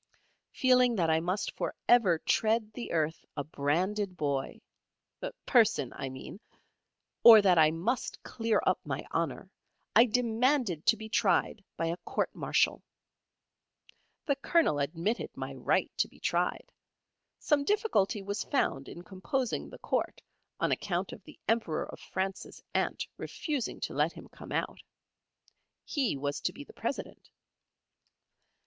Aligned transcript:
Feeling 0.51 0.95
that 0.95 1.11
I 1.11 1.19
must 1.19 1.55
for 1.55 1.75
ever 1.87 2.17
tread 2.17 2.73
the 2.73 2.91
earth 2.91 3.23
a 3.37 3.43
branded 3.43 4.17
boy 4.17 4.59
person 5.45 5.93
I 5.95 6.09
mean 6.09 6.39
or 7.21 7.39
that 7.43 7.59
I 7.59 7.69
must 7.69 8.19
clear 8.23 8.59
up 8.65 8.79
my 8.83 9.05
honour, 9.13 9.47
I 9.95 10.05
demanded 10.07 10.87
to 10.87 10.97
be 10.97 11.07
tried 11.07 11.63
by 11.77 11.85
a 11.85 11.97
Court 11.97 12.31
Martial. 12.33 12.81
The 14.25 14.35
Colonel 14.37 14.79
admitted 14.79 15.29
my 15.37 15.53
right 15.53 15.91
to 15.97 16.07
be 16.07 16.19
tried. 16.19 16.71
Some 17.37 17.63
difficulty 17.63 18.23
was 18.23 18.43
found 18.45 18.89
in 18.89 19.03
composing 19.03 19.69
the 19.69 19.77
court, 19.77 20.19
on 20.59 20.71
account 20.71 21.11
of 21.11 21.23
the 21.25 21.37
Emperor 21.47 21.85
of 21.85 21.99
France's 21.99 22.63
aunt 22.73 23.05
refusing 23.17 23.79
to 23.81 23.93
let 23.93 24.13
him 24.13 24.29
come 24.29 24.51
out. 24.51 24.81
He 25.85 26.17
was 26.17 26.41
to 26.41 26.53
be 26.53 26.63
the 26.63 26.73
President. 26.73 27.29